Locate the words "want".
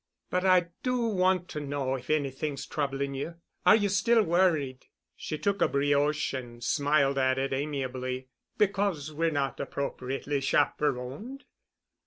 0.97-1.47